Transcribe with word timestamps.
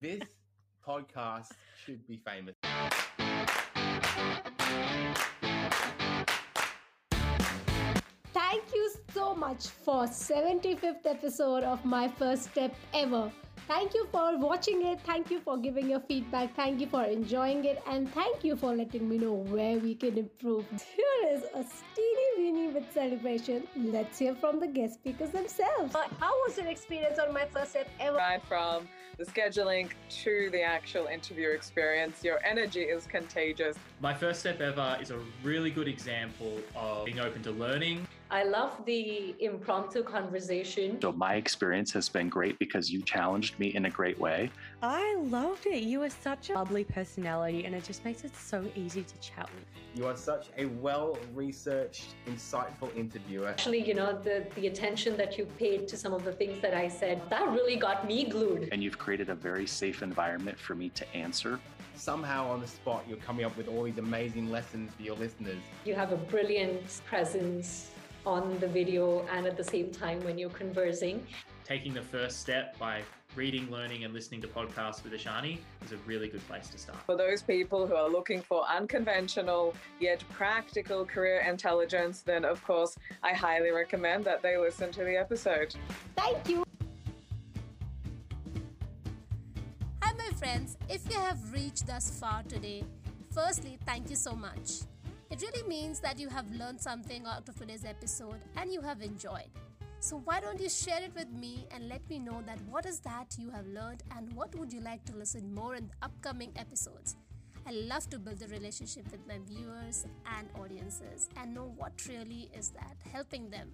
This 0.00 0.22
podcast 0.86 1.50
should 1.84 2.06
be 2.06 2.22
famous. 2.24 2.54
Thank 8.32 8.62
you 8.72 8.92
so 9.12 9.34
much 9.34 9.66
for 9.66 10.04
75th 10.04 11.04
episode 11.04 11.64
of 11.64 11.84
my 11.84 12.06
first 12.06 12.44
step 12.44 12.76
ever. 12.94 13.32
Thank 13.66 13.92
you 13.92 14.06
for 14.12 14.38
watching 14.38 14.86
it. 14.86 15.00
Thank 15.00 15.32
you 15.32 15.40
for 15.40 15.58
giving 15.58 15.90
your 15.90 15.98
feedback. 15.98 16.54
Thank 16.54 16.80
you 16.80 16.86
for 16.86 17.02
enjoying 17.02 17.64
it. 17.64 17.82
And 17.88 18.08
thank 18.14 18.44
you 18.44 18.54
for 18.54 18.76
letting 18.76 19.08
me 19.08 19.18
know 19.18 19.32
where 19.32 19.78
we 19.78 19.96
can 19.96 20.16
improve. 20.16 20.64
Here 20.70 21.32
is 21.32 21.42
a 21.54 21.64
steeny 21.64 22.28
weenie 22.38 22.72
with 22.72 22.84
celebration. 22.94 23.66
Let's 23.76 24.16
hear 24.16 24.36
from 24.36 24.60
the 24.60 24.68
guest 24.68 24.94
speakers 24.94 25.30
themselves. 25.30 25.96
Uh, 25.96 26.04
how 26.20 26.30
was 26.46 26.56
your 26.56 26.68
experience 26.68 27.18
on 27.18 27.34
my 27.34 27.46
first 27.46 27.70
step 27.72 27.88
ever? 27.98 28.16
Right 28.16 28.42
from 28.46 28.86
the 29.18 29.24
scheduling 29.24 29.90
to 30.08 30.48
the 30.52 30.62
actual 30.62 31.06
interview 31.06 31.48
experience, 31.48 32.22
your 32.22 32.38
energy 32.44 32.82
is 32.82 33.04
contagious. 33.06 33.76
My 34.00 34.14
first 34.14 34.38
step 34.40 34.60
ever 34.60 34.96
is 35.02 35.10
a 35.10 35.18
really 35.42 35.72
good 35.72 35.88
example 35.88 36.60
of 36.76 37.04
being 37.04 37.18
open 37.18 37.42
to 37.42 37.50
learning. 37.50 38.06
I 38.30 38.42
love 38.42 38.84
the 38.84 39.34
impromptu 39.40 40.02
conversation. 40.02 41.00
So 41.00 41.12
my 41.12 41.36
experience 41.36 41.90
has 41.94 42.10
been 42.10 42.28
great 42.28 42.58
because 42.58 42.90
you 42.90 43.00
challenged 43.00 43.58
me 43.58 43.68
in 43.74 43.86
a 43.86 43.90
great 43.90 44.18
way. 44.18 44.50
I 44.82 45.16
loved 45.16 45.64
it. 45.64 45.82
You 45.82 46.02
are 46.02 46.10
such 46.10 46.50
a 46.50 46.54
bubbly 46.54 46.84
personality 46.84 47.64
and 47.64 47.74
it 47.74 47.84
just 47.84 48.04
makes 48.04 48.24
it 48.24 48.36
so 48.36 48.66
easy 48.76 49.02
to 49.02 49.18
chat 49.20 49.48
with. 49.54 49.64
You 49.94 50.06
are 50.06 50.16
such 50.16 50.48
a 50.58 50.66
well 50.66 51.16
researched, 51.34 52.16
insightful 52.26 52.94
interviewer. 52.94 53.48
Actually, 53.48 53.80
you 53.80 53.94
know, 53.94 54.12
the, 54.12 54.46
the 54.56 54.66
attention 54.66 55.16
that 55.16 55.38
you 55.38 55.46
paid 55.58 55.88
to 55.88 55.96
some 55.96 56.12
of 56.12 56.22
the 56.22 56.32
things 56.32 56.60
that 56.60 56.74
I 56.74 56.86
said, 56.88 57.22
that 57.30 57.48
really 57.48 57.76
got 57.76 58.06
me 58.06 58.24
glued. 58.28 58.68
And 58.72 58.82
you've 58.82 58.98
created 58.98 59.30
a 59.30 59.34
very 59.34 59.66
safe 59.66 60.02
environment 60.02 60.58
for 60.58 60.74
me 60.74 60.90
to 60.90 61.16
answer. 61.16 61.58
Somehow 61.94 62.48
on 62.50 62.60
the 62.60 62.66
spot, 62.66 63.04
you're 63.08 63.16
coming 63.16 63.46
up 63.46 63.56
with 63.56 63.68
all 63.68 63.84
these 63.84 63.98
amazing 63.98 64.50
lessons 64.50 64.92
for 64.94 65.02
your 65.02 65.16
listeners. 65.16 65.58
You 65.86 65.94
have 65.94 66.12
a 66.12 66.16
brilliant 66.16 67.00
presence 67.06 67.90
on 68.28 68.60
the 68.60 68.68
video 68.68 69.26
and 69.32 69.46
at 69.46 69.56
the 69.56 69.64
same 69.64 69.90
time 69.90 70.22
when 70.22 70.36
you're 70.36 70.50
conversing. 70.50 71.26
Taking 71.64 71.94
the 71.94 72.02
first 72.02 72.40
step 72.40 72.78
by 72.78 73.00
reading, 73.34 73.70
learning, 73.70 74.04
and 74.04 74.12
listening 74.12 74.42
to 74.42 74.48
podcasts 74.48 75.02
with 75.02 75.14
Ashani 75.14 75.58
is 75.82 75.92
a 75.92 75.96
really 76.06 76.28
good 76.28 76.46
place 76.46 76.68
to 76.68 76.78
start. 76.78 76.98
For 77.06 77.16
those 77.16 77.40
people 77.42 77.86
who 77.86 77.94
are 77.94 78.08
looking 78.08 78.42
for 78.42 78.66
unconventional 78.68 79.74
yet 79.98 80.22
practical 80.30 81.06
career 81.06 81.40
intelligence, 81.40 82.20
then 82.20 82.44
of 82.44 82.62
course, 82.64 82.96
I 83.22 83.32
highly 83.32 83.70
recommend 83.70 84.26
that 84.26 84.42
they 84.42 84.58
listen 84.58 84.92
to 84.92 85.04
the 85.04 85.16
episode. 85.16 85.74
Thank 86.14 86.50
you. 86.50 86.64
Hi, 90.02 90.12
my 90.12 90.30
friends. 90.36 90.76
If 90.90 91.08
you 91.10 91.18
have 91.18 91.38
reached 91.50 91.86
thus 91.86 92.10
far 92.20 92.42
today, 92.42 92.84
firstly, 93.32 93.78
thank 93.86 94.10
you 94.10 94.16
so 94.16 94.32
much. 94.34 94.82
It 95.38 95.52
really 95.52 95.68
means 95.68 96.00
that 96.00 96.18
you 96.18 96.28
have 96.30 96.50
learned 96.50 96.80
something 96.80 97.24
out 97.24 97.48
of 97.48 97.54
today's 97.54 97.84
episode 97.84 98.40
and 98.56 98.72
you 98.72 98.80
have 98.80 99.02
enjoyed. 99.02 99.48
So 100.00 100.20
why 100.24 100.40
don't 100.40 100.60
you 100.60 100.68
share 100.68 101.00
it 101.00 101.14
with 101.14 101.30
me 101.30 101.64
and 101.70 101.88
let 101.88 102.00
me 102.10 102.18
know 102.18 102.42
that 102.44 102.58
what 102.68 102.86
is 102.86 102.98
that 103.00 103.36
you 103.38 103.48
have 103.50 103.64
learned 103.68 104.02
and 104.16 104.32
what 104.32 104.52
would 104.56 104.72
you 104.72 104.80
like 104.80 105.04
to 105.04 105.14
listen 105.14 105.54
more 105.54 105.76
in 105.76 105.86
the 105.86 106.04
upcoming 106.04 106.50
episodes. 106.56 107.14
I 107.68 107.70
love 107.70 108.10
to 108.10 108.18
build 108.18 108.42
a 108.42 108.48
relationship 108.48 109.12
with 109.12 109.28
my 109.28 109.38
viewers 109.46 110.06
and 110.36 110.48
audiences 110.60 111.28
and 111.36 111.54
know 111.54 111.72
what 111.76 111.92
really 112.08 112.50
is 112.52 112.70
that 112.70 112.96
helping 113.12 113.48
them. 113.48 113.70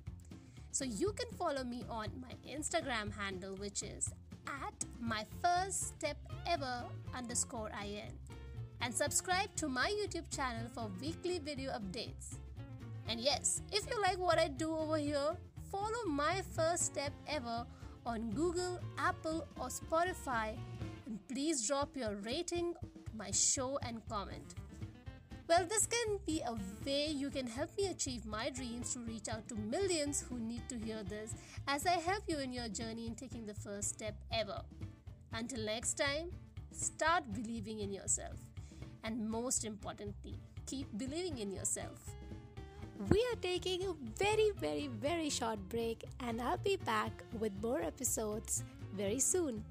So 0.71 0.85
you 0.85 1.13
can 1.13 1.31
follow 1.39 1.65
me 1.65 1.83
on 1.89 2.09
my 2.21 2.35
Instagram 2.47 3.11
handle 3.11 3.55
which 3.57 3.83
is 3.83 4.13
at 4.47 4.85
my 5.01 5.25
first 5.43 5.97
step 5.97 6.19
ever 6.47 6.85
underscore 7.15 7.71
in 7.83 8.13
and 8.85 8.95
subscribe 8.95 9.49
to 9.57 9.67
my 9.67 9.89
YouTube 9.89 10.29
channel 10.35 10.69
for 10.75 10.91
weekly 11.01 11.39
video 11.39 11.73
updates. 11.73 12.37
And 13.09 13.19
yes, 13.19 13.63
if 13.73 13.89
you 13.89 14.01
like 14.03 14.19
what 14.19 14.39
I 14.39 14.49
do 14.49 14.77
over 14.77 14.99
here, 14.99 15.37
follow 15.71 16.05
my 16.07 16.43
first 16.55 16.85
step 16.85 17.13
ever 17.27 17.65
on 18.05 18.31
Google, 18.33 18.79
Apple, 18.99 19.49
or 19.59 19.69
Spotify. 19.69 20.59
And 21.07 21.19
please 21.29 21.67
drop 21.67 21.97
your 21.97 22.17
rating 22.17 22.75
my 23.17 23.31
show 23.31 23.79
and 23.87 24.07
comment. 24.07 24.55
Well, 25.49 25.65
this 25.67 25.87
can 25.87 26.19
be 26.27 26.43
a 26.47 26.53
way 26.85 27.07
you 27.09 27.31
can 27.31 27.47
help 27.47 27.71
me 27.79 27.87
achieve 27.87 28.27
my 28.27 28.51
dreams 28.51 28.93
to 28.93 29.01
reach 29.01 29.29
out 29.29 29.49
to 29.49 29.55
millions 29.55 30.25
who 30.29 30.39
need 30.39 30.69
to 30.69 30.77
hear 30.77 31.03
this 31.03 31.35
as 31.69 31.87
I 31.87 31.93
help 31.93 32.25
you 32.27 32.39
in 32.39 32.53
your 32.53 32.69
journey 32.69 33.07
in 33.07 33.15
taking 33.15 33.47
the 33.47 33.55
first 33.55 33.89
step 33.95 34.15
ever. 34.31 34.61
Until 35.33 35.65
next 35.65 35.95
time, 35.95 36.31
start 36.71 37.25
believing 37.33 37.81
in 37.81 37.91
yourself. 37.91 38.54
And 39.05 39.29
most 39.29 39.65
importantly, 39.65 40.41
keep 40.67 40.89
believing 40.97 41.39
in 41.39 41.53
yourself. 41.53 42.01
We 43.11 43.19
are 43.33 43.37
taking 43.41 43.85
a 43.85 43.93
very, 44.17 44.51
very, 44.57 44.89
very 44.89 45.29
short 45.29 45.59
break, 45.69 46.05
and 46.21 46.41
I'll 46.41 46.57
be 46.57 46.77
back 46.77 47.13
with 47.39 47.53
more 47.61 47.83
episodes 47.83 48.65
very 48.97 49.21
soon. 49.21 49.63